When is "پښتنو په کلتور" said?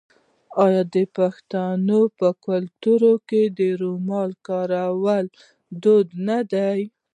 1.17-3.01